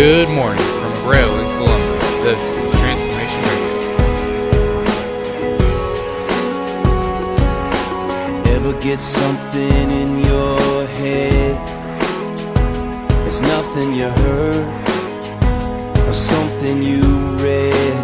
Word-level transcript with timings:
Good 0.00 0.30
morning 0.30 0.64
from 0.80 0.94
Braille 1.02 1.38
in 1.40 1.46
Columbus. 1.58 2.02
This 2.24 2.54
is 2.54 2.72
Transformation 2.80 3.42
Radio. 3.42 3.74
Ever 8.56 8.72
get 8.80 9.02
something 9.02 9.90
in 9.90 10.24
your 10.24 10.86
head? 10.86 11.52
It's 13.26 13.42
nothing 13.42 13.92
you 13.92 14.08
heard 14.08 14.64
or 16.08 16.14
something 16.14 16.82
you 16.82 17.02
read. 17.36 17.94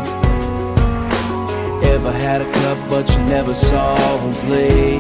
Ever 1.83 2.13
had 2.13 2.43
a 2.43 2.53
cup 2.53 2.91
but 2.91 3.09
you 3.09 3.23
never 3.25 3.55
saw 3.55 3.97
him 4.19 4.35
play? 4.47 4.99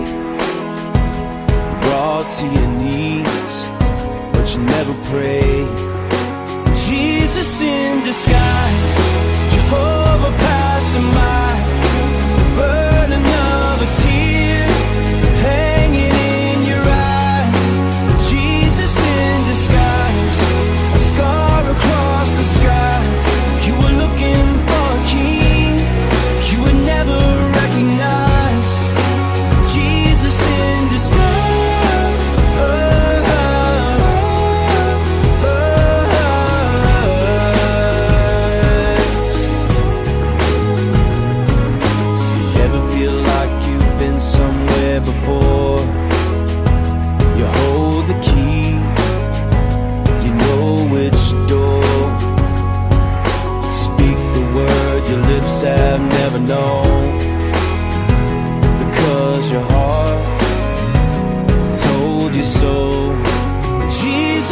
Brought 1.82 2.26
to 2.38 2.44
your 2.58 2.68
knees, 2.78 3.68
but 4.32 4.54
you 4.54 4.62
never 4.62 4.94
prayed. 5.10 5.95
Jesus 7.36 7.60
in 7.60 8.02
disguise, 8.02 8.96
Jehovah 9.52 10.34
passing 10.38 11.10
by, 11.12 11.52
the 12.38 12.46
burden 12.56 13.24
of 13.26 13.82
a 13.82 13.88
tear 14.00 14.15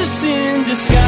in 0.05 0.65
disguise, 0.65 1.04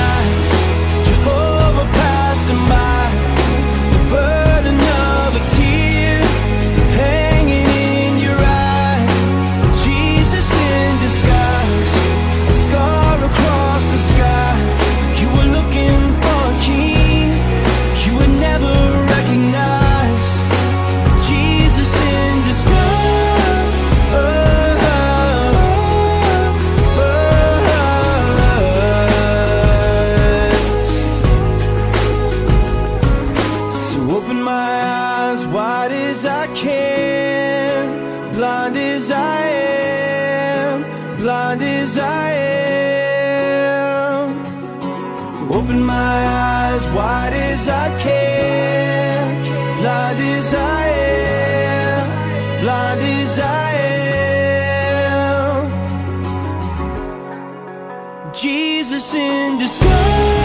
Open 45.48 45.80
my 45.84 45.94
eyes 45.94 46.86
wide 46.88 47.32
as 47.32 47.68
I 47.68 47.88
can, 48.00 49.42
blind 49.80 50.18
as 50.18 50.54
I 50.54 50.88
am, 50.88 52.60
blind 52.62 53.00
as 53.00 53.38
I 53.38 53.72
am. 58.24 58.32
Jesus 58.32 59.14
in 59.14 59.58
disguise. 59.58 60.35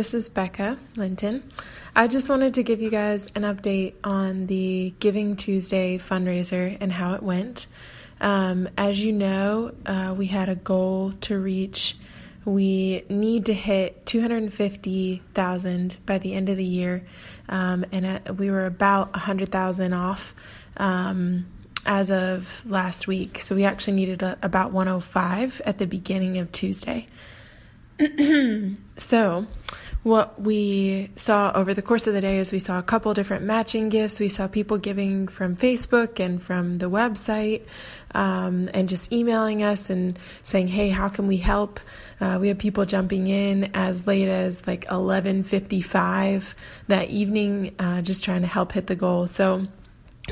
This 0.00 0.14
is 0.14 0.30
Bekah 0.30 0.78
Linton. 0.96 1.42
I 1.94 2.06
just 2.06 2.30
wanted 2.30 2.54
to 2.54 2.62
give 2.62 2.80
you 2.80 2.88
guys 2.88 3.26
an 3.34 3.42
update 3.42 3.96
on 4.02 4.46
the 4.46 4.94
Giving 4.98 5.36
Tuesday 5.36 5.98
fundraiser 5.98 6.74
and 6.80 6.90
how 6.90 7.16
it 7.16 7.22
went. 7.22 7.66
Um, 8.18 8.70
as 8.78 8.98
you 8.98 9.12
know, 9.12 9.72
uh, 9.84 10.14
we 10.16 10.24
had 10.24 10.48
a 10.48 10.54
goal 10.54 11.12
to 11.28 11.38
reach. 11.38 11.98
We 12.46 13.04
need 13.10 13.44
to 13.46 13.52
hit 13.52 14.06
250,000 14.06 15.96
by 16.06 16.16
the 16.16 16.32
end 16.32 16.48
of 16.48 16.56
the 16.56 16.64
year, 16.64 17.02
um, 17.50 17.84
and 17.92 18.06
uh, 18.06 18.32
we 18.32 18.50
were 18.50 18.64
about 18.64 19.12
100,000 19.12 19.92
off 19.92 20.34
um, 20.78 21.44
as 21.84 22.10
of 22.10 22.62
last 22.64 23.06
week. 23.06 23.38
So 23.38 23.54
we 23.54 23.64
actually 23.64 23.96
needed 23.96 24.22
a, 24.22 24.38
about 24.40 24.72
105 24.72 25.60
at 25.66 25.76
the 25.76 25.86
beginning 25.86 26.38
of 26.38 26.50
Tuesday. 26.52 27.06
so, 28.96 29.46
what 30.02 30.40
we 30.40 31.10
saw 31.16 31.52
over 31.54 31.74
the 31.74 31.82
course 31.82 32.06
of 32.06 32.14
the 32.14 32.22
day 32.22 32.38
is 32.38 32.50
we 32.50 32.58
saw 32.58 32.78
a 32.78 32.82
couple 32.82 33.12
different 33.12 33.44
matching 33.44 33.90
gifts. 33.90 34.18
We 34.18 34.30
saw 34.30 34.48
people 34.48 34.78
giving 34.78 35.28
from 35.28 35.56
Facebook 35.56 36.20
and 36.24 36.42
from 36.42 36.76
the 36.76 36.88
website, 36.88 37.62
um, 38.14 38.68
and 38.72 38.88
just 38.88 39.12
emailing 39.12 39.62
us 39.62 39.90
and 39.90 40.18
saying, 40.42 40.68
"Hey, 40.68 40.88
how 40.88 41.08
can 41.08 41.26
we 41.26 41.36
help?" 41.36 41.80
Uh, 42.18 42.38
we 42.40 42.48
had 42.48 42.58
people 42.58 42.86
jumping 42.86 43.26
in 43.26 43.72
as 43.74 44.06
late 44.06 44.28
as 44.28 44.66
like 44.66 44.86
11:55 44.90 46.54
that 46.88 47.10
evening, 47.10 47.74
uh, 47.78 48.00
just 48.00 48.24
trying 48.24 48.40
to 48.40 48.48
help 48.48 48.72
hit 48.72 48.86
the 48.86 48.96
goal. 48.96 49.26
So. 49.26 49.66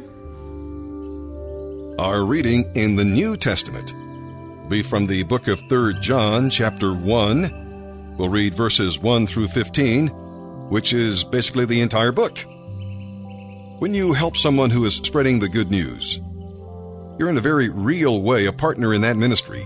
Our 1.99 2.25
reading 2.25 2.73
in 2.75 2.97
the 2.97 3.05
New 3.05 3.37
Testament 3.37 3.95
be 4.69 4.83
from 4.83 5.07
the 5.07 5.23
book 5.23 5.49
of 5.49 5.61
3 5.69 6.01
John, 6.01 6.51
chapter 6.51 6.93
1. 6.93 8.17
We'll 8.17 8.31
read 8.31 8.57
verses 8.57 8.99
1 8.99 9.27
through 9.27 9.49
15, 9.49 10.09
which 10.71 10.93
is 10.95 11.25
basically 11.25 11.67
the 11.67 11.83
entire 11.83 12.13
book. 12.13 12.39
When 13.79 13.95
you 13.95 14.13
help 14.13 14.37
someone 14.37 14.71
who 14.71 14.85
is 14.87 14.97
spreading 14.97 15.41
the 15.41 15.49
good 15.49 15.71
news, 15.71 16.21
you're 17.23 17.31
in 17.31 17.39
a 17.39 17.41
very 17.41 17.69
real 17.69 18.21
way 18.21 18.47
a 18.47 18.53
partner 18.53 18.93
in 18.93 19.03
that 19.03 19.17
ministry. 19.17 19.65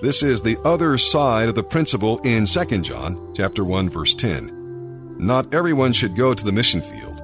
This 0.00 0.22
is 0.22 0.42
the 0.42 0.58
other 0.64 0.96
side 0.96 1.48
of 1.48 1.56
the 1.56 1.64
principle 1.64 2.20
in 2.20 2.46
2 2.46 2.64
John 2.82 3.34
chapter 3.34 3.64
1 3.64 3.90
verse 3.90 4.14
10. 4.14 5.16
Not 5.18 5.54
everyone 5.54 5.92
should 5.92 6.14
go 6.14 6.32
to 6.32 6.44
the 6.44 6.52
mission 6.52 6.80
field. 6.80 7.20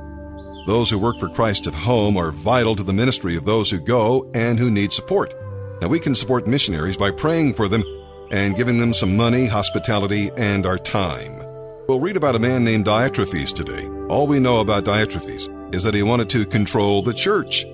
Those 0.66 0.90
who 0.90 0.98
work 0.98 1.20
for 1.20 1.28
Christ 1.28 1.68
at 1.68 1.72
home 1.72 2.16
are 2.16 2.32
vital 2.32 2.74
to 2.74 2.82
the 2.82 2.92
ministry 2.92 3.36
of 3.36 3.44
those 3.44 3.70
who 3.70 3.78
go 3.78 4.28
and 4.34 4.58
who 4.58 4.72
need 4.72 4.92
support. 4.92 5.32
Now 5.80 5.86
we 5.86 6.00
can 6.00 6.16
support 6.16 6.48
missionaries 6.48 6.96
by 6.96 7.12
praying 7.12 7.54
for 7.54 7.68
them 7.68 7.84
and 8.32 8.56
giving 8.56 8.78
them 8.78 8.92
some 8.92 9.16
money, 9.16 9.46
hospitality, 9.46 10.32
and 10.36 10.66
our 10.66 10.78
time. 10.78 11.36
We'll 11.86 12.00
read 12.00 12.16
about 12.16 12.34
a 12.34 12.40
man 12.40 12.64
named 12.64 12.86
Diotrephes 12.86 13.54
today. 13.54 13.86
All 14.08 14.26
we 14.26 14.40
know 14.40 14.58
about 14.58 14.84
Diotrephes 14.84 15.72
is 15.72 15.84
that 15.84 15.94
he 15.94 16.02
wanted 16.02 16.30
to 16.30 16.44
control 16.44 17.02
the 17.02 17.14
church. 17.14 17.64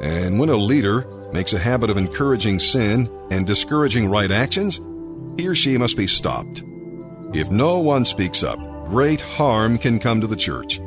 And 0.00 0.38
when 0.38 0.48
a 0.48 0.56
leader 0.56 1.06
makes 1.32 1.52
a 1.52 1.58
habit 1.58 1.90
of 1.90 1.98
encouraging 1.98 2.58
sin 2.58 3.10
and 3.30 3.46
discouraging 3.46 4.08
right 4.08 4.30
actions, 4.30 4.80
he 5.36 5.46
or 5.46 5.54
she 5.54 5.76
must 5.76 5.96
be 5.96 6.06
stopped. 6.06 6.62
If 7.34 7.50
no 7.50 7.80
one 7.80 8.04
speaks 8.04 8.42
up, 8.42 8.58
great 8.88 9.20
harm 9.20 9.78
can 9.78 9.98
come 9.98 10.22
to 10.22 10.26
the 10.26 10.36
church. 10.36 10.80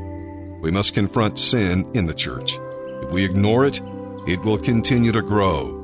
We 0.61 0.71
must 0.71 0.93
confront 0.93 1.39
sin 1.39 1.91
in 1.93 2.07
the 2.07 2.13
church. 2.13 2.57
If 3.03 3.11
we 3.11 3.23
ignore 3.23 3.65
it, 3.65 3.79
it 4.27 4.41
will 4.43 4.57
continue 4.57 5.11
to 5.11 5.21
grow. 5.21 5.81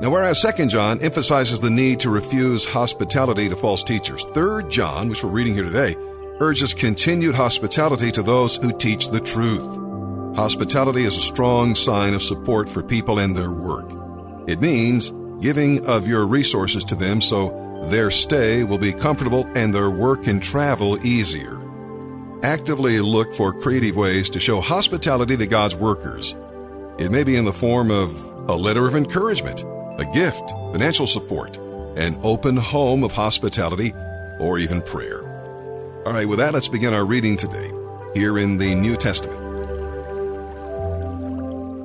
Now, 0.00 0.10
whereas 0.10 0.42
2 0.42 0.66
John 0.66 1.00
emphasizes 1.00 1.58
the 1.58 1.70
need 1.70 2.00
to 2.00 2.10
refuse 2.10 2.66
hospitality 2.66 3.48
to 3.48 3.56
false 3.56 3.82
teachers, 3.82 4.24
3 4.34 4.68
John, 4.68 5.08
which 5.08 5.24
we're 5.24 5.30
reading 5.30 5.54
here 5.54 5.64
today, 5.64 5.96
urges 6.38 6.74
continued 6.74 7.34
hospitality 7.34 8.12
to 8.12 8.22
those 8.22 8.56
who 8.56 8.72
teach 8.72 9.08
the 9.08 9.20
truth. 9.20 9.85
Hospitality 10.36 11.02
is 11.02 11.16
a 11.16 11.22
strong 11.22 11.74
sign 11.74 12.12
of 12.12 12.22
support 12.22 12.68
for 12.68 12.82
people 12.82 13.18
and 13.18 13.34
their 13.34 13.50
work. 13.50 13.86
It 14.46 14.60
means 14.60 15.10
giving 15.40 15.86
of 15.86 16.06
your 16.06 16.26
resources 16.26 16.84
to 16.84 16.94
them 16.94 17.22
so 17.22 17.86
their 17.88 18.10
stay 18.10 18.62
will 18.62 18.76
be 18.76 18.92
comfortable 18.92 19.48
and 19.54 19.74
their 19.74 19.88
work 19.88 20.26
and 20.26 20.42
travel 20.42 21.06
easier. 21.06 21.58
Actively 22.42 23.00
look 23.00 23.32
for 23.32 23.62
creative 23.62 23.96
ways 23.96 24.28
to 24.30 24.38
show 24.38 24.60
hospitality 24.60 25.38
to 25.38 25.46
God's 25.46 25.74
workers. 25.74 26.36
It 26.98 27.10
may 27.10 27.24
be 27.24 27.36
in 27.36 27.46
the 27.46 27.52
form 27.54 27.90
of 27.90 28.22
a 28.50 28.54
letter 28.54 28.86
of 28.86 28.94
encouragement, 28.94 29.62
a 29.62 30.04
gift, 30.12 30.50
financial 30.50 31.06
support, 31.06 31.56
an 31.56 32.20
open 32.24 32.58
home 32.58 33.04
of 33.04 33.12
hospitality, 33.12 33.94
or 34.38 34.58
even 34.58 34.82
prayer. 34.82 36.02
All 36.04 36.12
right, 36.12 36.28
with 36.28 36.40
that, 36.40 36.52
let's 36.52 36.68
begin 36.68 36.92
our 36.92 37.06
reading 37.06 37.38
today, 37.38 37.72
here 38.12 38.36
in 38.36 38.58
the 38.58 38.74
New 38.74 38.96
Testament. 38.96 39.45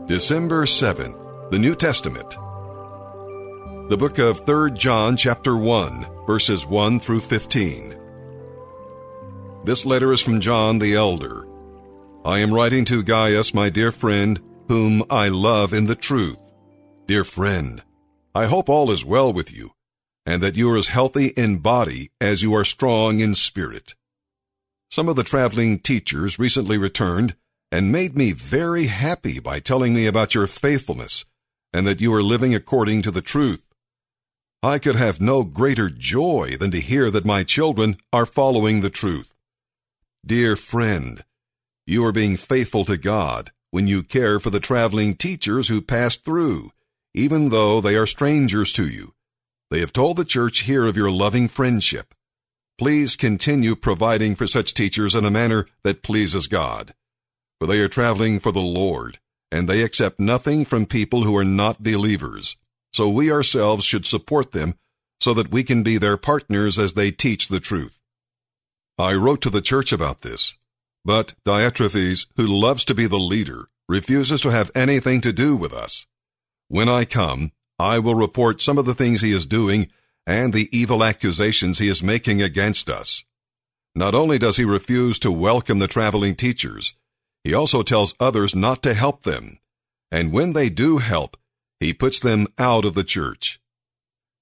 December 0.07 0.65
7th, 0.65 1.51
the 1.51 1.59
New 1.59 1.75
Testament. 1.75 2.31
The 3.89 3.97
book 3.97 4.17
of 4.17 4.45
3 4.45 4.71
John 4.71 5.15
chapter 5.15 5.55
1, 5.55 6.25
verses 6.25 6.65
1 6.65 6.99
through 6.99 7.21
15. 7.21 7.95
This 9.63 9.85
letter 9.85 10.11
is 10.11 10.19
from 10.19 10.41
John 10.41 10.79
the 10.79 10.95
elder. 10.95 11.47
I 12.25 12.39
am 12.39 12.53
writing 12.53 12.85
to 12.85 13.03
Gaius, 13.03 13.53
my 13.53 13.69
dear 13.69 13.91
friend, 13.91 14.41
whom 14.67 15.03
I 15.09 15.29
love 15.29 15.73
in 15.73 15.85
the 15.85 15.95
truth. 15.95 16.39
Dear 17.07 17.23
friend, 17.23 17.81
I 18.33 18.47
hope 18.47 18.69
all 18.69 18.91
is 18.91 19.05
well 19.05 19.31
with 19.31 19.53
you, 19.53 19.71
and 20.25 20.41
that 20.43 20.55
you 20.55 20.71
are 20.71 20.77
as 20.77 20.87
healthy 20.87 21.27
in 21.27 21.59
body 21.59 22.09
as 22.19 22.41
you 22.41 22.55
are 22.55 22.65
strong 22.65 23.19
in 23.19 23.35
spirit. 23.35 23.93
Some 24.89 25.09
of 25.09 25.15
the 25.15 25.23
traveling 25.23 25.79
teachers 25.79 26.39
recently 26.39 26.79
returned 26.79 27.35
and 27.71 27.91
made 27.91 28.17
me 28.17 28.33
very 28.33 28.85
happy 28.85 29.39
by 29.39 29.59
telling 29.59 29.93
me 29.93 30.05
about 30.05 30.35
your 30.35 30.45
faithfulness 30.45 31.23
and 31.71 31.87
that 31.87 32.01
you 32.01 32.13
are 32.13 32.21
living 32.21 32.53
according 32.53 33.03
to 33.03 33.11
the 33.11 33.21
truth. 33.21 33.63
I 34.61 34.77
could 34.77 34.97
have 34.97 35.21
no 35.21 35.43
greater 35.43 35.89
joy 35.89 36.57
than 36.59 36.71
to 36.71 36.81
hear 36.81 37.09
that 37.09 37.25
my 37.25 37.43
children 37.43 37.97
are 38.11 38.25
following 38.25 38.81
the 38.81 38.89
truth. 38.89 39.33
Dear 40.25 40.55
friend, 40.57 41.23
you 41.87 42.05
are 42.05 42.11
being 42.11 42.35
faithful 42.35 42.83
to 42.85 42.97
God 42.97 43.51
when 43.71 43.87
you 43.87 44.03
care 44.03 44.39
for 44.39 44.49
the 44.49 44.59
traveling 44.59 45.15
teachers 45.15 45.69
who 45.69 45.81
pass 45.81 46.17
through, 46.17 46.71
even 47.13 47.49
though 47.49 47.79
they 47.79 47.95
are 47.95 48.05
strangers 48.05 48.73
to 48.73 48.87
you. 48.87 49.13
They 49.69 49.79
have 49.79 49.93
told 49.93 50.17
the 50.17 50.25
church 50.25 50.59
here 50.59 50.85
of 50.85 50.97
your 50.97 51.09
loving 51.09 51.47
friendship. 51.47 52.13
Please 52.77 53.15
continue 53.15 53.75
providing 53.77 54.35
for 54.35 54.45
such 54.45 54.73
teachers 54.73 55.15
in 55.15 55.23
a 55.23 55.31
manner 55.31 55.67
that 55.83 56.03
pleases 56.03 56.47
God 56.47 56.93
for 57.61 57.67
they 57.67 57.77
are 57.77 57.87
traveling 57.87 58.39
for 58.39 58.51
the 58.51 58.59
Lord, 58.59 59.19
and 59.51 59.69
they 59.69 59.83
accept 59.83 60.19
nothing 60.19 60.65
from 60.65 60.87
people 60.87 61.23
who 61.23 61.37
are 61.37 61.45
not 61.45 61.83
believers. 61.83 62.57
So 62.91 63.09
we 63.09 63.31
ourselves 63.31 63.85
should 63.85 64.07
support 64.07 64.51
them 64.51 64.73
so 65.19 65.35
that 65.35 65.51
we 65.51 65.63
can 65.63 65.83
be 65.83 65.99
their 65.99 66.17
partners 66.17 66.79
as 66.79 66.93
they 66.93 67.11
teach 67.11 67.49
the 67.49 67.59
truth. 67.59 67.95
I 68.97 69.13
wrote 69.13 69.41
to 69.41 69.51
the 69.51 69.61
church 69.61 69.93
about 69.93 70.21
this, 70.21 70.55
but 71.05 71.35
Diotrephes, 71.45 72.25
who 72.35 72.47
loves 72.47 72.85
to 72.85 72.95
be 72.95 73.05
the 73.05 73.19
leader, 73.19 73.69
refuses 73.87 74.41
to 74.41 74.49
have 74.49 74.71
anything 74.73 75.21
to 75.21 75.31
do 75.31 75.55
with 75.55 75.71
us. 75.71 76.07
When 76.67 76.89
I 76.89 77.05
come, 77.05 77.51
I 77.77 77.99
will 77.99 78.15
report 78.15 78.63
some 78.63 78.79
of 78.79 78.87
the 78.87 78.95
things 78.95 79.21
he 79.21 79.33
is 79.33 79.45
doing 79.45 79.91
and 80.25 80.51
the 80.51 80.67
evil 80.75 81.03
accusations 81.03 81.77
he 81.77 81.89
is 81.89 82.01
making 82.01 82.41
against 82.41 82.89
us. 82.89 83.23
Not 83.93 84.15
only 84.15 84.39
does 84.39 84.57
he 84.57 84.65
refuse 84.65 85.19
to 85.19 85.31
welcome 85.31 85.77
the 85.77 85.87
traveling 85.87 86.35
teachers, 86.35 86.95
he 87.43 87.53
also 87.55 87.81
tells 87.81 88.13
others 88.19 88.55
not 88.55 88.83
to 88.83 88.93
help 88.93 89.23
them, 89.23 89.57
and 90.11 90.31
when 90.31 90.53
they 90.53 90.69
do 90.69 90.97
help, 90.97 91.37
he 91.79 91.93
puts 91.93 92.19
them 92.19 92.47
out 92.57 92.85
of 92.85 92.93
the 92.93 93.03
church. 93.03 93.59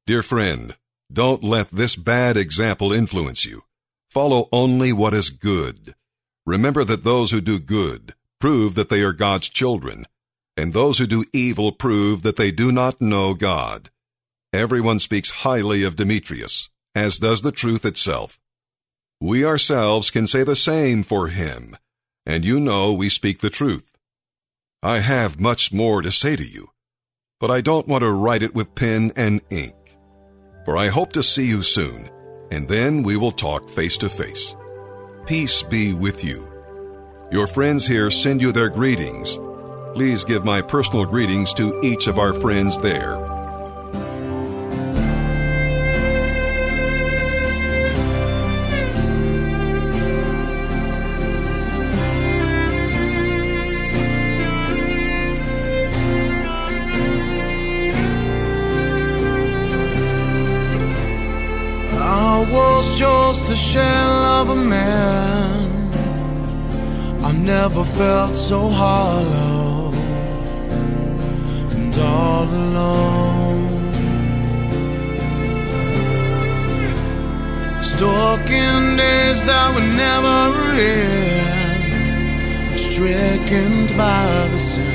Dear 0.06 0.22
friend, 0.22 0.76
don't 1.12 1.44
let 1.44 1.72
this 1.72 1.96
bad 1.96 2.36
example 2.36 2.92
influence 2.92 3.46
you. 3.46 3.64
Follow 4.10 4.50
only 4.52 4.92
what 4.92 5.14
is 5.14 5.30
good. 5.30 5.96
Remember 6.46 6.84
that 6.84 7.04
those 7.04 7.32
who 7.32 7.42
do 7.42 7.60
good 7.60 8.14
prove 8.40 8.76
that 8.76 8.90
they 8.90 9.02
are 9.02 9.14
God's 9.14 9.50
children, 9.50 10.06
and 10.58 10.74
those 10.74 10.98
who 10.98 11.08
do 11.08 11.26
evil 11.32 11.72
prove 11.72 12.24
that 12.24 12.36
they 12.36 12.52
do 12.52 12.72
not 12.72 13.02
know 13.02 13.34
God. 13.34 13.90
Everyone 14.52 15.00
speaks 15.00 15.30
highly 15.30 15.84
of 15.84 15.96
Demetrius, 15.96 16.70
as 16.96 17.20
does 17.20 17.42
the 17.42 17.52
truth 17.52 17.86
itself. 17.86 18.40
We 19.22 19.46
ourselves 19.46 20.10
can 20.10 20.28
say 20.28 20.44
the 20.44 20.56
same 20.56 21.04
for 21.04 21.28
him 21.28 21.78
and 22.30 22.46
you 22.46 22.60
know 22.60 22.94
we 22.94 23.10
speak 23.10 23.40
the 23.40 23.50
truth. 23.50 23.90
I 24.84 25.00
have 25.00 25.40
much 25.40 25.74
more 25.74 26.04
to 26.04 26.12
say 26.12 26.36
to 26.36 26.48
you, 26.48 26.70
but 27.40 27.50
I 27.50 27.62
don't 27.62 27.88
want 27.88 28.04
to 28.04 28.12
write 28.12 28.44
it 28.44 28.54
with 28.54 28.76
pen 28.76 29.14
and 29.16 29.42
ink. 29.50 29.74
For 30.64 30.78
I 30.78 30.90
hope 30.90 31.14
to 31.14 31.24
see 31.24 31.48
you 31.48 31.64
soon, 31.64 32.08
and 32.52 32.70
then 32.70 33.02
we 33.02 33.18
will 33.18 33.32
talk 33.32 33.68
face 33.68 33.98
to 33.98 34.10
face. 34.10 34.56
Peace 35.26 35.64
be 35.64 35.94
with 35.94 36.24
you. 36.24 36.48
Your 37.32 37.48
friends 37.48 37.88
here 37.88 38.12
send 38.12 38.44
you 38.44 38.52
their 38.52 38.70
greetings. 38.70 39.36
Please 39.96 40.24
give 40.24 40.46
my 40.46 40.62
personal 40.62 41.06
greetings 41.06 41.56
to 41.56 41.82
each 41.82 42.06
of 42.06 42.20
our 42.20 42.34
friends 42.34 42.78
there. 42.78 43.39
Just 63.50 63.62
a 63.62 63.74
shell 63.74 64.24
of 64.42 64.50
a 64.50 64.56
man. 64.56 65.92
I 67.24 67.32
never 67.32 67.84
felt 67.84 68.36
so 68.36 68.70
hollow 68.70 69.92
and 71.72 71.98
all 71.98 72.44
alone. 72.44 73.94
Stuck 77.82 78.50
in 78.50 78.98
days 78.98 79.46
that 79.46 79.74
would 79.74 79.90
never 80.06 80.54
end, 80.80 81.90
stricken 82.80 83.88
by 83.98 84.48
the 84.52 84.60
sun. 84.60 84.86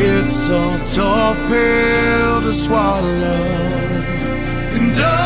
It's 0.00 0.48
a 0.50 0.78
tough 0.94 1.38
pill 1.48 2.40
to 2.42 2.52
swallow. 2.54 3.78
And 4.74 4.96
I'm 4.96 5.17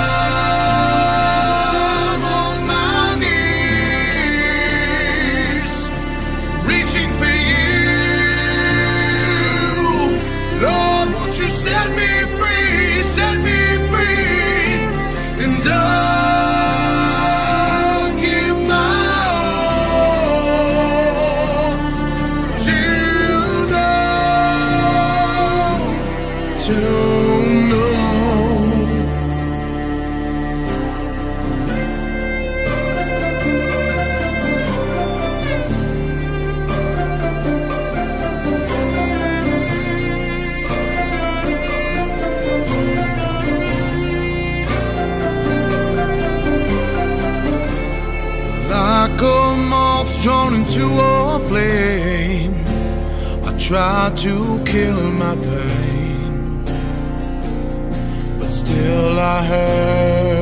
drawn 50.22 50.54
into 50.54 50.86
a 50.86 51.38
flame, 51.48 52.54
I 53.44 53.58
try 53.58 54.12
to 54.14 54.62
kill 54.64 55.02
my 55.10 55.34
pain, 55.34 56.64
but 58.38 58.50
still 58.50 59.18
I 59.18 59.42
hurt. 59.42 60.41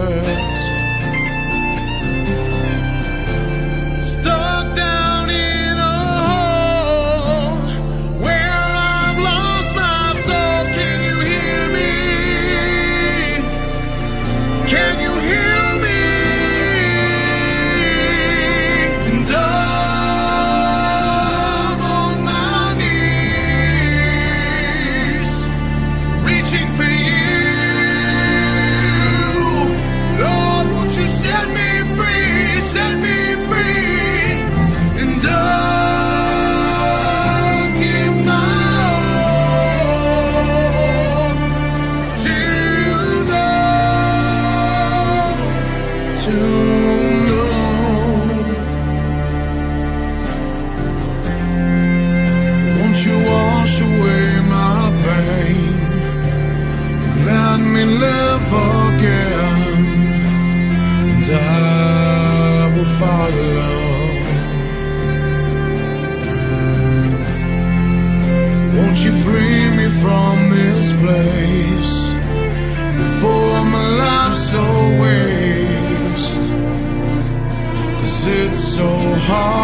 So 79.26 79.59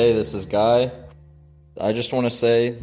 Hey, 0.00 0.14
this 0.14 0.32
is 0.32 0.46
Guy. 0.46 0.90
I 1.78 1.92
just 1.92 2.14
want 2.14 2.24
to 2.24 2.30
say 2.30 2.78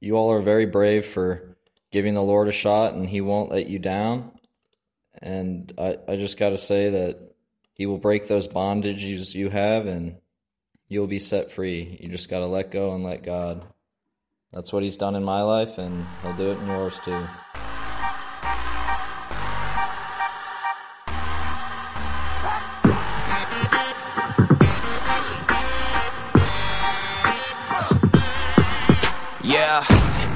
you 0.00 0.16
all 0.16 0.32
are 0.32 0.40
very 0.40 0.66
brave 0.66 1.06
for 1.06 1.56
giving 1.92 2.14
the 2.14 2.22
Lord 2.22 2.48
a 2.48 2.52
shot 2.52 2.94
and 2.94 3.08
He 3.08 3.20
won't 3.20 3.52
let 3.52 3.68
you 3.68 3.78
down. 3.78 4.32
And 5.22 5.72
I, 5.78 5.98
I 6.08 6.16
just 6.16 6.36
got 6.36 6.48
to 6.48 6.58
say 6.58 6.90
that 6.90 7.32
He 7.74 7.86
will 7.86 7.98
break 7.98 8.26
those 8.26 8.48
bondages 8.48 9.36
you 9.36 9.50
have 9.50 9.86
and 9.86 10.16
you'll 10.88 11.06
be 11.06 11.20
set 11.20 11.52
free. 11.52 11.96
You 12.00 12.08
just 12.08 12.28
got 12.28 12.40
to 12.40 12.46
let 12.46 12.72
go 12.72 12.92
and 12.92 13.04
let 13.04 13.22
God. 13.22 13.64
That's 14.52 14.72
what 14.72 14.82
He's 14.82 14.96
done 14.96 15.14
in 15.14 15.22
my 15.22 15.42
life 15.42 15.78
and 15.78 16.08
He'll 16.22 16.32
do 16.32 16.50
it 16.50 16.58
in 16.58 16.66
yours 16.66 16.98
too. 16.98 17.45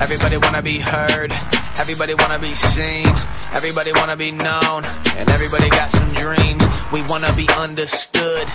Everybody 0.00 0.36
wanna 0.38 0.62
be 0.62 0.78
heard, 0.78 1.32
everybody 1.76 2.14
wanna 2.14 2.38
be 2.38 2.54
seen, 2.54 3.06
everybody 3.52 3.92
wanna 3.92 4.16
be 4.16 4.30
known, 4.32 4.84
and 5.16 5.28
everybody 5.30 5.68
got 5.68 5.90
some 5.90 6.12
dreams. 6.14 6.64
We 6.92 7.02
wanna 7.02 7.32
be 7.34 7.48
understood, 7.56 8.48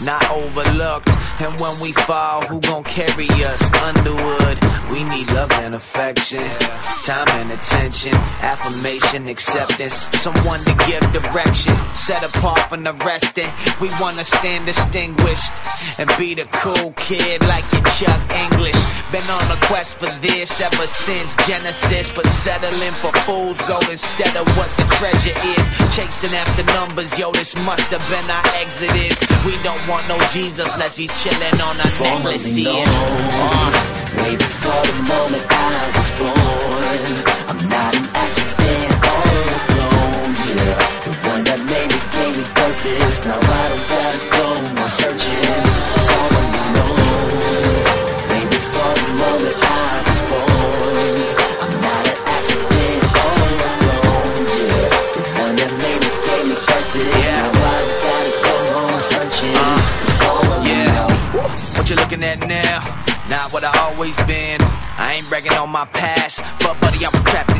not 0.00 0.30
overlooked. 0.30 1.08
And 1.40 1.60
when 1.60 1.80
we 1.80 1.92
fall, 1.92 2.42
who 2.42 2.60
gon' 2.60 2.84
carry 2.84 3.28
us? 3.28 3.72
Underwood. 3.82 4.58
We 4.90 5.04
need 5.04 5.28
love 5.32 5.50
and 5.52 5.74
affection, 5.74 6.44
time 7.04 7.28
and 7.28 7.52
attention, 7.52 8.14
affirmation, 8.14 9.28
acceptance, 9.28 9.94
someone 10.18 10.60
to 10.60 10.74
give 10.86 11.02
direction, 11.12 11.74
set 11.94 12.22
apart 12.22 12.60
from 12.70 12.84
the 12.84 12.92
rest. 12.92 13.38
And 13.38 13.80
we 13.80 13.90
wanna 14.00 14.24
stand 14.24 14.66
distinguished 14.66 15.52
and 15.98 16.08
be 16.18 16.34
the 16.34 16.46
cool 16.52 16.92
kid 16.92 17.42
like 17.42 17.64
your 17.72 17.82
Chuck 17.98 18.32
English. 18.32 18.78
Been 19.12 19.28
on 19.30 19.50
a 19.50 19.60
quest 19.66 19.98
for 19.98 20.10
this 20.20 20.60
ever 20.60 20.86
since 20.86 21.36
Genesis, 21.46 22.10
but 22.14 22.26
settling 22.26 22.92
for 23.00 23.12
fool's 23.24 23.60
gold 23.62 23.88
instead 23.90 24.36
of 24.36 24.46
what 24.56 24.70
the 24.76 24.84
treasure 24.98 25.36
is. 25.56 25.64
Chasing 25.94 26.34
after 26.34 26.64
numbers, 26.64 27.18
yo, 27.18 27.32
this 27.32 27.56
must 27.56 27.88
have 27.92 28.04
been 28.08 28.30
our 28.30 28.46
exodus. 28.60 29.20
We 29.44 29.56
don't 29.62 29.85
want 29.88 30.08
no 30.08 30.18
Jesus 30.30 30.72
unless 30.72 30.96
he's 30.96 31.12
chilling 31.22 31.60
on 31.60 31.80
our 31.80 31.92
necklaces. 32.00 32.66
Uh. 32.66 33.70
Way 34.18 34.36
before 34.36 34.84
the 34.86 35.02
moment 35.06 35.46
I 35.48 35.92
was 35.94 36.10
born. 36.18 37.12
I'm 37.50 37.68
not 37.68 37.94
an 37.94 38.06
accident 38.14 38.92
all 39.06 39.46
alone, 39.62 40.32
yeah. 40.50 40.78
The 41.06 41.12
one 41.30 41.42
that 41.44 41.60
made 41.62 41.88
me 41.92 41.98
gave 42.16 42.34
me 42.36 42.44
purpose. 42.54 43.24
Now 43.24 43.38
I 43.38 43.68
don't 43.70 43.86
gotta 43.88 44.20
go 44.36 44.46
looking 44.76 45.35
always 63.96 64.16
been. 64.16 64.60
I 64.60 65.14
ain't 65.16 65.28
bragging 65.30 65.52
on 65.52 65.70
my 65.70 65.86
past, 65.86 66.42
but 66.60 66.78
buddy, 66.82 67.06
I 67.06 67.08
was 67.08 67.22
trapped 67.22 67.55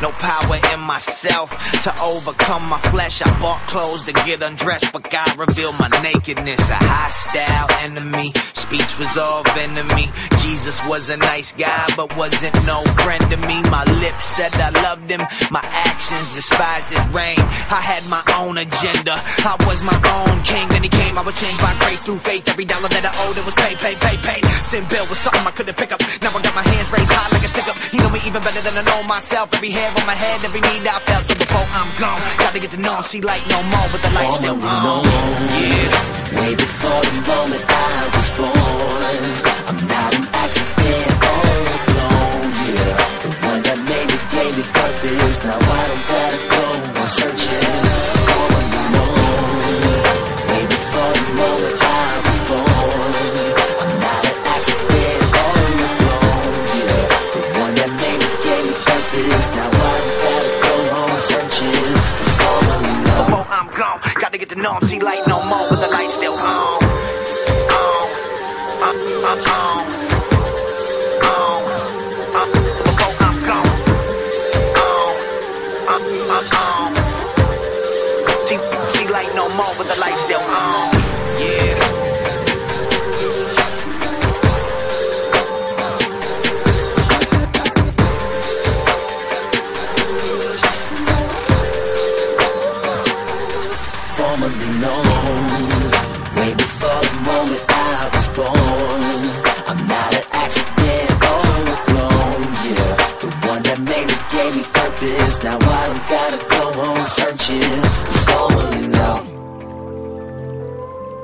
No 0.00 0.12
power 0.12 0.56
in 0.72 0.80
myself 0.80 1.52
to 1.84 1.92
overcome 2.00 2.70
my 2.70 2.80
flesh. 2.80 3.20
I 3.20 3.38
bought 3.38 3.60
clothes 3.68 4.04
to 4.04 4.14
get 4.14 4.42
undressed, 4.42 4.94
but 4.94 5.10
God 5.10 5.36
revealed 5.36 5.78
my 5.78 5.88
nakedness. 5.88 6.70
A 6.70 6.80
hostile 6.80 7.68
enemy, 7.84 8.32
speech 8.56 8.96
was 8.96 9.18
all 9.18 9.44
enemy. 9.60 10.08
Jesus 10.40 10.80
was 10.88 11.10
a 11.10 11.18
nice 11.18 11.52
guy, 11.52 11.84
but 11.96 12.16
wasn't 12.16 12.54
no 12.64 12.80
friend 13.04 13.28
to 13.30 13.36
me. 13.36 13.60
My 13.68 13.84
lips 13.84 14.24
said 14.24 14.54
I 14.54 14.70
loved 14.70 15.10
him, 15.10 15.20
my 15.50 15.60
actions 15.60 16.32
despised 16.32 16.88
his 16.88 17.06
reign. 17.12 17.36
I 17.36 17.84
had 17.84 18.08
my 18.08 18.24
own 18.40 18.56
agenda, 18.56 19.20
I 19.20 19.56
was 19.68 19.84
my 19.84 20.00
own 20.00 20.42
king. 20.44 20.66
Then 20.68 20.82
he 20.82 20.88
came, 20.88 21.18
I 21.18 21.22
was 21.22 21.38
changed 21.38 21.60
by 21.60 21.76
grace 21.84 22.02
through 22.02 22.24
faith. 22.24 22.48
Every 22.48 22.64
dollar 22.64 22.88
that 22.88 23.04
I 23.04 23.12
owed, 23.28 23.36
it 23.36 23.44
was 23.44 23.54
paid, 23.54 23.76
paid, 23.76 24.00
paid, 24.00 24.18
paid. 24.20 24.48
Sin 24.64 24.84
bill 24.88 25.04
was 25.12 25.18
something 25.18 25.44
I 25.44 25.52
couldn't 25.52 25.76
pick 25.76 25.92
up. 25.92 26.00
Now 26.24 26.32
I 26.32 26.40
got 26.40 26.54
my 26.56 26.64
hands 26.64 26.88
raised 26.90 27.12
high 27.12 27.28
like 27.28 27.44
a 27.44 27.48
stick 27.48 27.68
up. 27.68 27.76
He 27.92 27.98
know 27.98 28.08
me 28.08 28.20
even 28.24 28.40
better 28.40 28.64
than 28.64 28.80
I 28.80 28.82
know 28.82 29.02
myself. 29.04 29.25
Every 29.32 29.70
hair 29.70 29.90
on 29.90 30.06
my 30.06 30.14
head, 30.14 30.44
every 30.44 30.60
need 30.60 30.86
I 30.86 31.00
felt. 31.00 31.26
So 31.26 31.34
before 31.34 31.66
I'm 31.74 31.90
gone, 31.98 32.22
gotta 32.38 32.60
get 32.60 32.70
to 32.70 32.80
know 32.80 32.94
him. 32.94 33.02
See 33.02 33.20
light 33.20 33.42
no 33.48 33.60
more, 33.74 33.88
but 33.90 34.00
the 34.00 34.10
light 34.14 34.32
still 34.32 34.54
on. 34.54 35.02
Yeah. 35.02 36.40
Way 36.40 36.54
before 36.54 37.02
the 37.02 37.14
moment 37.26 37.64
I 37.66 38.06
was 38.14 38.28
born. 38.38 38.54
I'm 39.66 39.80
not 39.90 40.10
an 40.14 40.26
accident 40.30 41.10
all 41.26 41.58
alone, 41.90 42.54
yeah. 42.70 42.96
The 43.26 43.30
one 43.50 43.62
that 43.66 43.78
made 43.82 44.08
me 44.14 44.18
gave 44.30 44.52
me 44.54 44.64
purpose. 44.70 45.36
Now 45.42 45.58
I 45.58 45.82
don't 45.90 46.04
gotta 46.06 46.40
go 46.54 46.62
on 47.00 47.35
See 64.66 64.98
light 64.98 65.22
no 65.28 65.38
more, 65.46 65.68
but 65.70 65.78
the 65.80 65.86
light 65.86 66.10
still 66.10 66.32
on. 66.32 66.82
On. 67.70 68.08
On. 69.22 69.38
On. 69.54 69.86
Before 72.82 73.14
I'm 73.20 73.36
gone. 73.46 73.70
On. 74.82 75.14
Uh, 75.86 76.00
uh, 76.34 76.58
on. 76.58 76.90
See, 78.46 78.58
see 78.98 79.08
light 79.08 79.32
no 79.36 79.48
more, 79.50 79.72
but 79.78 79.86
the 79.86 79.94
light 80.00 80.18
still 80.18 80.40
on. 80.40 80.55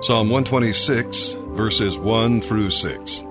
Psalm 0.02 0.30
126, 0.30 1.32
verses 1.32 1.98
1 1.98 2.40
through 2.42 2.70
6. 2.70 3.24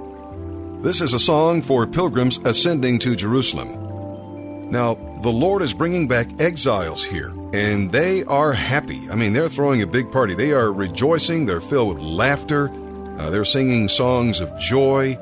This 0.82 1.00
is 1.00 1.14
a 1.14 1.20
song 1.20 1.62
for 1.62 1.88
pilgrims 1.88 2.40
ascending 2.44 3.00
to 3.00 3.16
Jerusalem. 3.16 4.72
Now, 4.72 4.96
the 5.22 5.32
Lord 5.32 5.62
is 5.62 5.72
bringing 5.72 6.10
back 6.10 6.42
exiles 6.42 7.02
here, 7.02 7.32
and 7.54 7.94
they 7.94 8.26
are 8.26 8.52
happy. 8.52 9.10
I 9.10 9.16
mean, 9.16 9.32
they're 9.32 9.48
throwing 9.48 9.82
a 9.82 9.88
big 9.88 10.12
party. 10.12 10.36
They 10.36 10.52
are 10.52 10.70
rejoicing, 10.70 11.46
they're 11.46 11.62
filled 11.62 11.96
with 11.96 12.04
laughter, 12.04 12.70
uh, 13.18 13.30
they're 13.30 13.46
singing 13.46 13.88
songs 13.88 14.42
of 14.42 14.60
joy. 14.60 15.18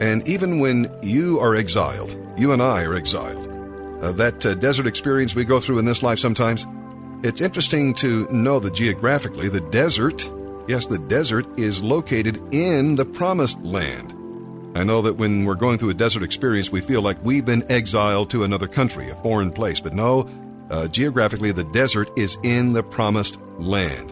And 0.00 0.26
even 0.26 0.58
when 0.58 0.90
you 1.02 1.38
are 1.38 1.54
exiled, 1.54 2.16
you 2.36 2.50
and 2.50 2.60
I 2.60 2.82
are 2.82 2.96
exiled, 2.96 3.46
uh, 4.02 4.10
that 4.12 4.44
uh, 4.44 4.54
desert 4.54 4.88
experience 4.88 5.36
we 5.36 5.44
go 5.44 5.60
through 5.60 5.78
in 5.78 5.84
this 5.84 6.02
life 6.02 6.18
sometimes, 6.18 6.66
it's 7.22 7.40
interesting 7.40 7.94
to 7.94 8.26
know 8.30 8.58
that 8.58 8.74
geographically, 8.74 9.48
the 9.48 9.60
desert, 9.60 10.28
yes, 10.66 10.86
the 10.86 10.98
desert 10.98 11.58
is 11.58 11.82
located 11.82 12.52
in 12.52 12.96
the 12.96 13.04
promised 13.04 13.60
land. 13.62 14.12
I 14.74 14.84
know 14.84 15.02
that 15.02 15.14
when 15.14 15.44
we're 15.44 15.54
going 15.54 15.78
through 15.78 15.90
a 15.90 15.94
desert 15.94 16.22
experience, 16.22 16.72
we 16.72 16.80
feel 16.80 17.02
like 17.02 17.24
we've 17.24 17.44
been 17.44 17.70
exiled 17.70 18.30
to 18.30 18.42
another 18.42 18.66
country, 18.66 19.10
a 19.10 19.14
foreign 19.14 19.52
place. 19.52 19.80
But 19.80 19.94
no, 19.94 20.28
uh, 20.70 20.88
geographically, 20.88 21.52
the 21.52 21.64
desert 21.64 22.10
is 22.16 22.38
in 22.42 22.72
the 22.72 22.82
promised 22.82 23.38
land. 23.58 24.10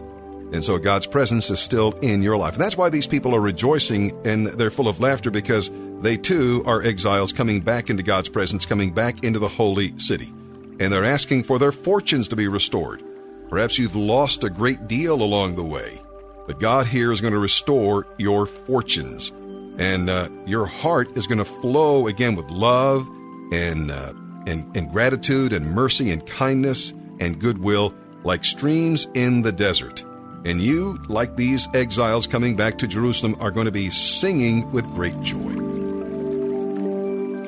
And 0.53 0.63
so 0.63 0.77
God's 0.77 1.07
presence 1.07 1.49
is 1.49 1.59
still 1.59 1.93
in 1.93 2.21
your 2.21 2.37
life. 2.37 2.53
And 2.53 2.61
that's 2.61 2.77
why 2.77 2.89
these 2.89 3.07
people 3.07 3.35
are 3.35 3.41
rejoicing 3.41 4.25
and 4.25 4.47
they're 4.47 4.69
full 4.69 4.87
of 4.87 4.99
laughter 4.99 5.31
because 5.31 5.71
they 6.01 6.17
too 6.17 6.63
are 6.65 6.81
exiles 6.81 7.33
coming 7.33 7.61
back 7.61 7.89
into 7.89 8.03
God's 8.03 8.29
presence, 8.29 8.65
coming 8.65 8.93
back 8.93 9.23
into 9.23 9.39
the 9.39 9.47
holy 9.47 9.97
city. 9.97 10.31
And 10.79 10.91
they're 10.91 11.05
asking 11.05 11.43
for 11.43 11.59
their 11.59 11.71
fortunes 11.71 12.29
to 12.29 12.35
be 12.35 12.47
restored. 12.47 13.03
Perhaps 13.49 13.77
you've 13.77 13.95
lost 13.95 14.43
a 14.43 14.49
great 14.49 14.87
deal 14.87 15.21
along 15.21 15.55
the 15.55 15.63
way, 15.63 16.01
but 16.47 16.59
God 16.59 16.87
here 16.87 17.11
is 17.11 17.21
going 17.21 17.33
to 17.33 17.39
restore 17.39 18.07
your 18.17 18.45
fortunes 18.45 19.31
and 19.77 20.09
uh, 20.09 20.29
your 20.45 20.65
heart 20.65 21.17
is 21.17 21.27
going 21.27 21.37
to 21.39 21.45
flow 21.45 22.07
again 22.07 22.35
with 22.35 22.49
love 22.49 23.07
and, 23.51 23.91
uh, 23.91 24.13
and 24.45 24.75
and 24.75 24.91
gratitude 24.91 25.53
and 25.53 25.71
mercy 25.71 26.11
and 26.11 26.25
kindness 26.25 26.91
and 27.19 27.39
goodwill 27.39 27.93
like 28.23 28.43
streams 28.43 29.07
in 29.13 29.41
the 29.41 29.51
desert. 29.51 30.03
And 30.43 30.61
you, 30.61 30.99
like 31.07 31.35
these 31.35 31.67
exiles 31.73 32.27
coming 32.27 32.55
back 32.55 32.79
to 32.79 32.87
Jerusalem, 32.87 33.37
are 33.39 33.51
going 33.51 33.65
to 33.65 33.71
be 33.71 33.91
singing 33.91 34.71
with 34.71 34.85
great 34.85 35.19
joy. 35.21 35.53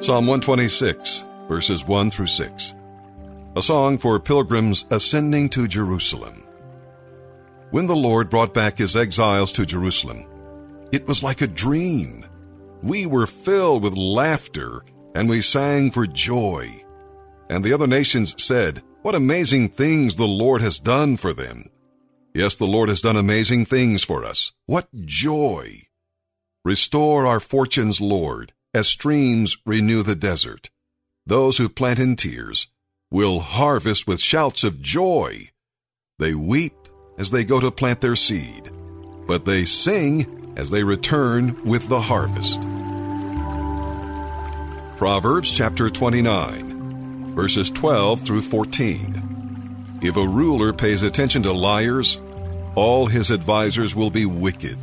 Psalm 0.02 0.28
126, 0.28 1.24
verses 1.48 1.84
1 1.84 2.12
through 2.12 2.28
6. 2.28 2.76
A 3.56 3.62
song 3.62 4.00
for 4.00 4.20
pilgrims 4.20 4.84
ascending 4.90 5.50
to 5.50 5.68
Jerusalem. 5.68 6.42
When 7.70 7.86
the 7.86 7.96
Lord 7.96 8.32
brought 8.32 8.52
back 8.52 8.80
his 8.80 8.96
exiles 8.96 9.54
to 9.54 9.66
Jerusalem, 9.68 10.26
it 10.92 11.08
was 11.08 11.22
like 11.22 11.42
a 11.42 11.48
dream. 11.48 12.26
We 12.82 13.06
were 13.06 13.28
filled 13.28 13.84
with 13.84 13.96
laughter 13.96 14.84
and 15.14 15.30
we 15.30 15.44
sang 15.44 15.92
for 15.92 16.08
joy. 16.08 16.84
And 17.48 17.64
the 17.64 17.74
other 17.74 17.86
nations 17.86 18.34
said, 18.44 18.82
What 19.04 19.14
amazing 19.14 19.70
things 19.70 20.16
the 20.16 20.28
Lord 20.28 20.62
has 20.62 20.80
done 20.80 21.16
for 21.16 21.32
them. 21.32 21.70
Yes, 22.34 22.56
the 22.56 22.66
Lord 22.66 22.90
has 22.90 23.02
done 23.02 23.18
amazing 23.18 23.68
things 23.68 24.04
for 24.04 24.26
us. 24.26 24.52
What 24.66 24.88
joy! 25.06 25.84
Restore 26.66 27.28
our 27.28 27.40
fortunes, 27.40 28.02
Lord, 28.02 28.52
as 28.74 28.88
streams 28.88 29.58
renew 29.64 30.02
the 30.02 30.16
desert. 30.16 30.72
Those 31.28 31.56
who 31.56 31.70
plant 31.70 32.00
in 32.00 32.16
tears 32.16 32.68
will 33.14 33.40
harvest 33.40 34.08
with 34.08 34.20
shouts 34.20 34.64
of 34.64 34.82
joy. 34.82 35.48
They 36.18 36.34
weep 36.34 36.74
as 37.20 37.30
they 37.30 37.44
go 37.44 37.60
to 37.60 37.70
plant 37.70 38.02
their 38.02 38.16
seed, 38.16 38.72
but 39.28 39.46
they 39.46 39.66
sing 39.66 40.56
as 40.58 40.72
they 40.72 40.82
return 40.82 41.64
with 41.64 41.88
the 41.88 42.02
harvest. 42.02 42.60
Proverbs 44.98 45.52
chapter 45.52 45.92
29, 45.92 47.36
verses 47.36 47.70
12 47.70 48.22
through 48.22 48.42
14. 48.42 50.00
If 50.02 50.18
a 50.18 50.28
ruler 50.28 50.74
pays 50.74 51.04
attention 51.04 51.44
to 51.44 51.54
liars, 51.54 52.20
all 52.74 53.06
his 53.06 53.32
advisers 53.32 53.96
will 53.96 54.10
be 54.10 54.26
wicked. 54.26 54.80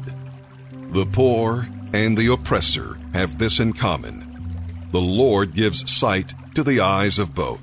The 0.92 1.06
poor 1.06 1.66
and 1.92 2.16
the 2.16 2.32
oppressor 2.32 2.96
have 3.12 3.38
this 3.38 3.58
in 3.58 3.72
common. 3.72 4.86
The 4.92 5.00
Lord 5.00 5.52
gives 5.52 5.90
sight 5.90 6.32
to 6.54 6.62
the 6.62 6.82
eyes 6.82 7.18
of 7.18 7.34
both. 7.34 7.60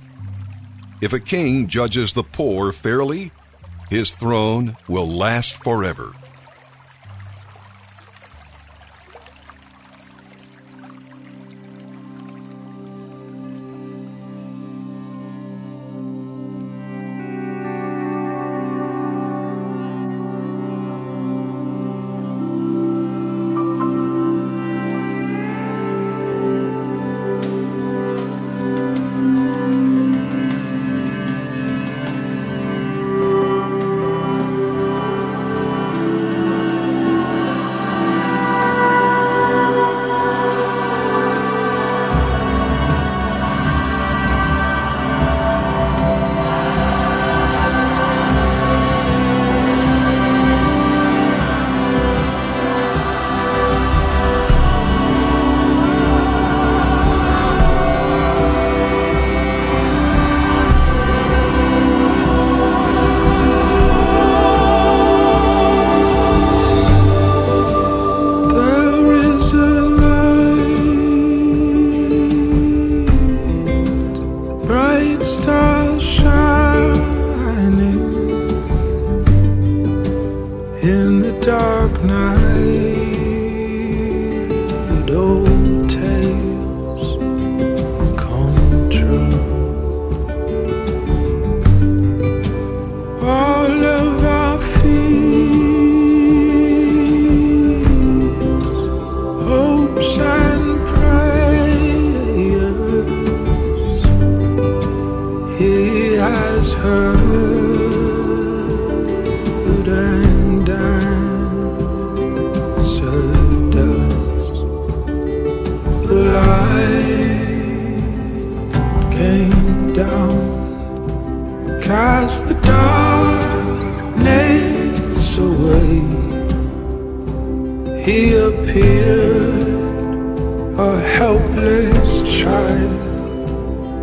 If 0.99 1.13
a 1.13 1.19
king 1.19 1.67
judges 1.67 2.13
the 2.13 2.23
poor 2.23 2.71
fairly, 2.71 3.31
his 3.89 4.11
throne 4.11 4.77
will 4.87 5.17
last 5.17 5.63
forever. 5.63 6.15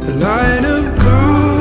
The 0.04 0.12
light 0.12 0.64
of 0.66 0.98
God. 0.98 1.53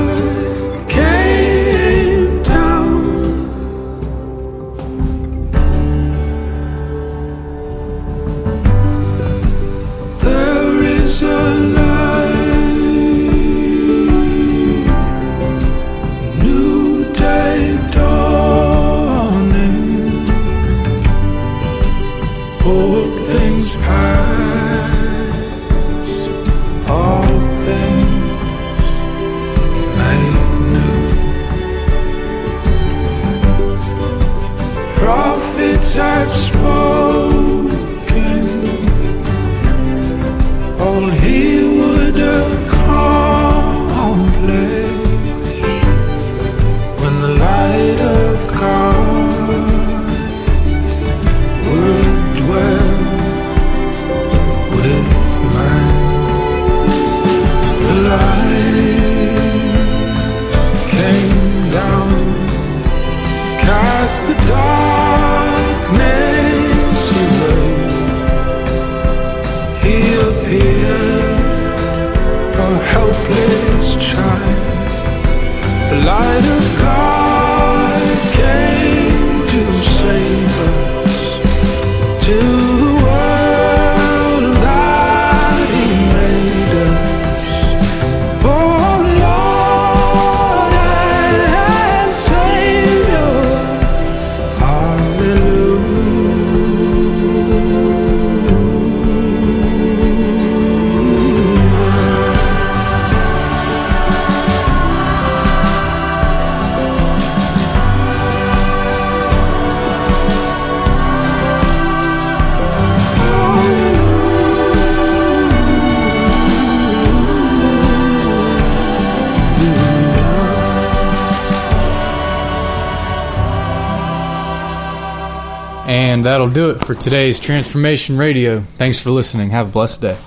do 126.54 126.70
it 126.70 126.80
for 126.80 126.94
today's 126.94 127.40
Transformation 127.40 128.18
Radio. 128.18 128.60
Thanks 128.60 129.02
for 129.02 129.10
listening. 129.10 129.50
Have 129.50 129.70
a 129.70 129.72
blessed 129.72 130.02
day. 130.02 130.18